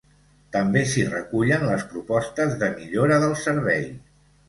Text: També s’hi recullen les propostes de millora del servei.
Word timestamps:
També 0.55 0.81
s’hi 0.93 1.03
recullen 1.09 1.67
les 1.73 1.85
propostes 1.93 2.59
de 2.65 2.73
millora 2.83 3.25
del 3.29 3.41
servei. 3.47 3.91